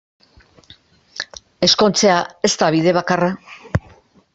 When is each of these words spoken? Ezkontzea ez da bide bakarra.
Ezkontzea 1.69 2.17
ez 2.49 2.53
da 2.65 2.75
bide 2.79 2.99
bakarra. 3.01 3.33